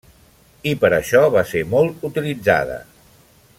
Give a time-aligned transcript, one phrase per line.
[0.71, 2.83] I per això, va ser molt utilitzada.